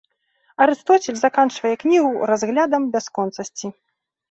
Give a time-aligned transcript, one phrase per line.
[0.65, 3.75] Арыстоцель заканчвае кнігу разглядам бясконцасці.